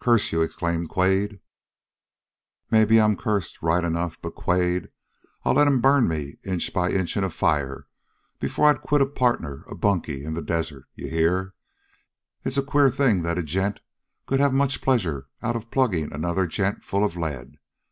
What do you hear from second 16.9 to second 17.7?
of lead.